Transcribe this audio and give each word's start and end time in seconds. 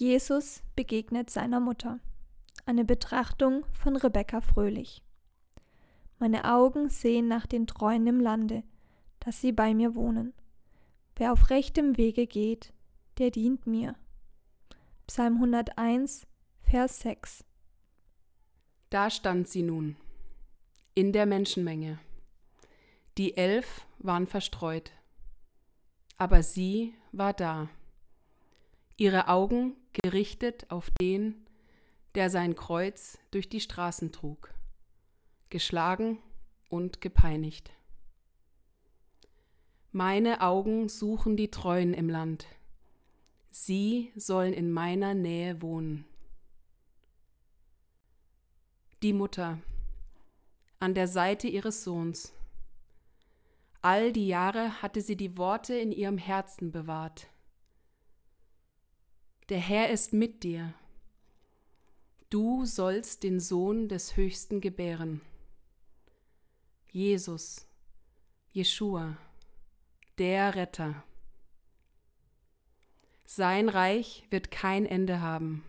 Jesus 0.00 0.62
begegnet 0.76 1.28
seiner 1.28 1.58
Mutter. 1.58 1.98
Eine 2.66 2.84
Betrachtung 2.84 3.66
von 3.72 3.96
Rebecca 3.96 4.40
Fröhlich. 4.40 5.02
Meine 6.20 6.44
Augen 6.54 6.88
sehen 6.88 7.26
nach 7.26 7.46
den 7.48 7.66
Treuen 7.66 8.06
im 8.06 8.20
Lande, 8.20 8.62
dass 9.18 9.40
sie 9.40 9.50
bei 9.50 9.74
mir 9.74 9.96
wohnen. 9.96 10.34
Wer 11.16 11.32
auf 11.32 11.50
rechtem 11.50 11.96
Wege 11.96 12.28
geht, 12.28 12.72
der 13.18 13.32
dient 13.32 13.66
mir. 13.66 13.96
Psalm 15.08 15.34
101, 15.34 16.28
Vers 16.62 17.00
6. 17.00 17.44
Da 18.90 19.10
stand 19.10 19.48
sie 19.48 19.64
nun, 19.64 19.96
in 20.94 21.12
der 21.12 21.26
Menschenmenge. 21.26 21.98
Die 23.16 23.36
elf 23.36 23.84
waren 23.98 24.28
verstreut, 24.28 24.92
aber 26.18 26.44
sie 26.44 26.94
war 27.10 27.32
da 27.32 27.68
ihre 28.98 29.28
Augen 29.28 29.76
gerichtet 30.02 30.70
auf 30.70 30.90
den, 31.00 31.46
der 32.14 32.30
sein 32.30 32.54
Kreuz 32.54 33.18
durch 33.30 33.48
die 33.48 33.60
Straßen 33.60 34.12
trug, 34.12 34.52
geschlagen 35.50 36.18
und 36.68 37.00
gepeinigt. 37.00 37.70
Meine 39.92 40.40
Augen 40.42 40.88
suchen 40.88 41.36
die 41.36 41.50
Treuen 41.50 41.94
im 41.94 42.08
Land, 42.08 42.46
sie 43.50 44.12
sollen 44.16 44.52
in 44.52 44.70
meiner 44.70 45.14
Nähe 45.14 45.62
wohnen. 45.62 46.04
Die 49.02 49.12
Mutter 49.12 49.58
an 50.80 50.94
der 50.94 51.08
Seite 51.08 51.48
ihres 51.48 51.84
Sohns. 51.84 52.32
All 53.80 54.12
die 54.12 54.26
Jahre 54.26 54.82
hatte 54.82 55.00
sie 55.00 55.16
die 55.16 55.36
Worte 55.38 55.74
in 55.74 55.92
ihrem 55.92 56.18
Herzen 56.18 56.72
bewahrt 56.72 57.28
der 59.48 59.58
Herr 59.58 59.90
ist 59.90 60.12
mit 60.12 60.42
dir. 60.42 60.74
Du 62.28 62.66
sollst 62.66 63.22
den 63.22 63.40
Sohn 63.40 63.88
des 63.88 64.16
Höchsten 64.16 64.60
gebären. 64.60 65.22
Jesus, 66.90 67.66
Jeschua, 68.52 69.16
der 70.18 70.54
Retter. 70.54 71.02
Sein 73.24 73.68
Reich 73.68 74.26
wird 74.30 74.50
kein 74.50 74.84
Ende 74.84 75.20
haben. 75.20 75.64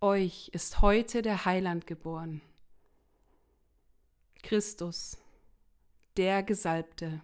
Euch 0.00 0.50
ist 0.52 0.80
heute 0.80 1.22
der 1.22 1.44
Heiland 1.44 1.86
geboren. 1.86 2.40
Christus, 4.42 5.18
der 6.16 6.42
Gesalbte. 6.42 7.20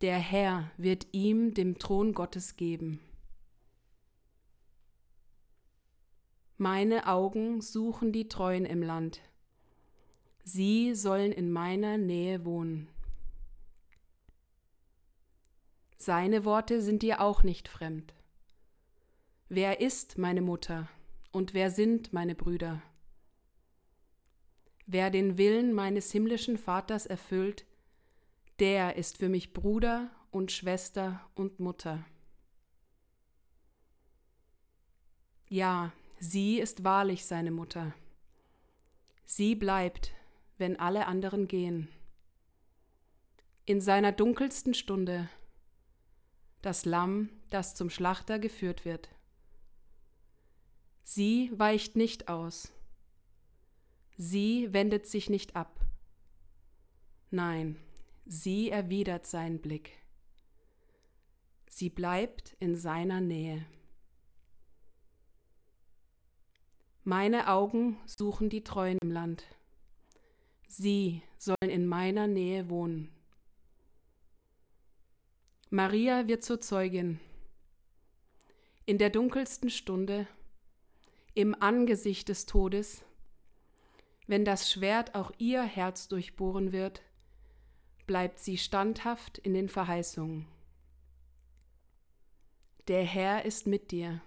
Der 0.00 0.18
Herr 0.18 0.70
wird 0.76 1.06
ihm 1.12 1.54
dem 1.54 1.78
Thron 1.78 2.12
Gottes 2.12 2.56
geben. 2.56 3.00
Meine 6.56 7.06
Augen 7.06 7.60
suchen 7.60 8.12
die 8.12 8.28
Treuen 8.28 8.64
im 8.64 8.82
Land. 8.82 9.20
Sie 10.44 10.94
sollen 10.94 11.32
in 11.32 11.50
meiner 11.50 11.98
Nähe 11.98 12.44
wohnen. 12.44 12.88
Seine 15.96 16.44
Worte 16.44 16.82
sind 16.82 17.02
dir 17.02 17.20
auch 17.20 17.42
nicht 17.42 17.66
fremd. 17.66 18.14
Wer 19.48 19.80
ist 19.80 20.18
meine 20.18 20.42
Mutter 20.42 20.88
und 21.32 21.54
wer 21.54 21.70
sind 21.70 22.12
meine 22.12 22.34
Brüder? 22.34 22.82
Wer 24.86 25.10
den 25.10 25.38
Willen 25.38 25.72
meines 25.72 26.12
himmlischen 26.12 26.58
Vaters 26.58 27.06
erfüllt, 27.06 27.64
der 28.58 28.96
ist 28.96 29.18
für 29.18 29.28
mich 29.28 29.52
Bruder 29.52 30.10
und 30.30 30.52
Schwester 30.52 31.20
und 31.34 31.60
Mutter. 31.60 32.04
Ja, 35.48 35.92
sie 36.18 36.58
ist 36.58 36.84
wahrlich 36.84 37.26
seine 37.26 37.50
Mutter. 37.50 37.94
Sie 39.24 39.54
bleibt, 39.54 40.12
wenn 40.58 40.78
alle 40.78 41.06
anderen 41.06 41.48
gehen. 41.48 41.88
In 43.64 43.80
seiner 43.80 44.12
dunkelsten 44.12 44.74
Stunde 44.74 45.28
das 46.64 46.86
Lamm, 46.86 47.28
das 47.50 47.74
zum 47.74 47.90
Schlachter 47.90 48.38
geführt 48.38 48.84
wird. 48.84 49.10
Sie 51.02 51.52
weicht 51.54 51.94
nicht 51.94 52.28
aus. 52.28 52.72
Sie 54.16 54.72
wendet 54.72 55.06
sich 55.06 55.28
nicht 55.28 55.56
ab. 55.56 55.84
Nein, 57.30 57.76
Sie 58.26 58.70
erwidert 58.70 59.26
seinen 59.26 59.60
Blick. 59.60 59.92
Sie 61.68 61.90
bleibt 61.90 62.56
in 62.58 62.76
seiner 62.76 63.20
Nähe. 63.20 63.66
Meine 67.02 67.48
Augen 67.48 67.98
suchen 68.06 68.48
die 68.48 68.64
Treuen 68.64 68.98
im 69.02 69.10
Land. 69.10 69.44
Sie 70.66 71.22
sollen 71.36 71.68
in 71.68 71.86
meiner 71.86 72.26
Nähe 72.26 72.70
wohnen. 72.70 73.12
Maria 75.68 76.26
wird 76.26 76.44
zur 76.44 76.60
Zeugin. 76.62 77.20
In 78.86 78.96
der 78.96 79.10
dunkelsten 79.10 79.68
Stunde, 79.68 80.26
im 81.34 81.54
Angesicht 81.60 82.28
des 82.28 82.46
Todes, 82.46 83.04
wenn 84.26 84.44
das 84.44 84.70
Schwert 84.70 85.14
auch 85.14 85.32
ihr 85.36 85.62
Herz 85.62 86.08
durchbohren 86.08 86.72
wird, 86.72 87.02
bleibt 88.06 88.38
sie 88.40 88.58
standhaft 88.58 89.38
in 89.38 89.54
den 89.54 89.68
Verheißungen. 89.68 90.46
Der 92.88 93.02
Herr 93.04 93.44
ist 93.44 93.66
mit 93.66 93.90
dir. 93.90 94.20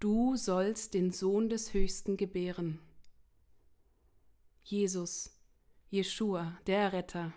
Du 0.00 0.36
sollst 0.36 0.94
den 0.94 1.10
Sohn 1.12 1.48
des 1.48 1.74
Höchsten 1.74 2.16
gebären. 2.16 2.78
Jesus, 4.62 5.30
Jeschua, 5.90 6.58
der 6.66 6.92
Retter. 6.92 7.32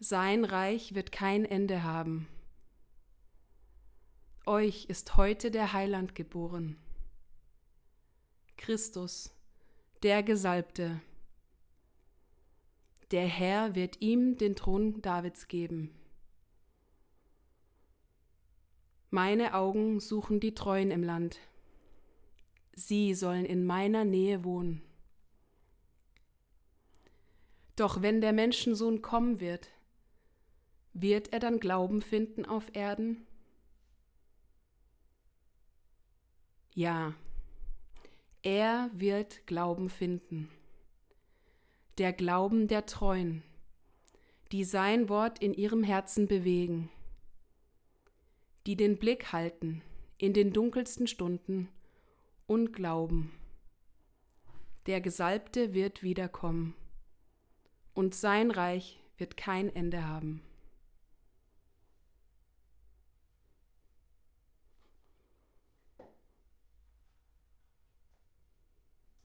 Sein 0.00 0.44
Reich 0.44 0.94
wird 0.94 1.12
kein 1.12 1.44
Ende 1.44 1.82
haben. 1.82 2.28
Euch 4.44 4.86
ist 4.86 5.16
heute 5.16 5.50
der 5.50 5.72
Heiland 5.72 6.14
geboren. 6.14 6.76
Christus, 8.56 9.30
der 10.02 10.22
Gesalbte, 10.22 11.00
der 13.12 13.26
Herr 13.26 13.74
wird 13.74 14.00
ihm 14.00 14.36
den 14.36 14.56
Thron 14.56 15.00
Davids 15.00 15.46
geben. 15.46 15.94
Meine 19.10 19.54
Augen 19.54 20.00
suchen 20.00 20.40
die 20.40 20.54
Treuen 20.54 20.90
im 20.90 21.04
Land. 21.04 21.38
Sie 22.72 23.14
sollen 23.14 23.44
in 23.44 23.64
meiner 23.64 24.04
Nähe 24.04 24.44
wohnen. 24.44 24.82
Doch 27.76 28.02
wenn 28.02 28.20
der 28.20 28.32
Menschensohn 28.32 29.02
kommen 29.02 29.38
wird, 29.38 29.68
wird 30.92 31.32
er 31.32 31.38
dann 31.38 31.60
Glauben 31.60 32.02
finden 32.02 32.44
auf 32.44 32.74
Erden? 32.74 33.26
Ja, 36.74 37.14
er 38.42 38.90
wird 38.92 39.46
Glauben 39.46 39.88
finden 39.88 40.50
der 41.98 42.12
Glauben 42.12 42.68
der 42.68 42.86
Treuen, 42.86 43.42
die 44.52 44.64
sein 44.64 45.08
Wort 45.08 45.38
in 45.38 45.54
ihrem 45.54 45.82
Herzen 45.82 46.28
bewegen, 46.28 46.90
die 48.66 48.76
den 48.76 48.98
Blick 48.98 49.32
halten 49.32 49.82
in 50.18 50.32
den 50.32 50.52
dunkelsten 50.52 51.06
Stunden 51.06 51.68
und 52.46 52.72
glauben. 52.72 53.32
Der 54.86 55.00
Gesalbte 55.00 55.74
wird 55.74 56.02
wiederkommen 56.02 56.74
und 57.94 58.14
sein 58.14 58.50
Reich 58.50 59.00
wird 59.16 59.36
kein 59.36 59.74
Ende 59.74 60.06
haben. 60.06 60.42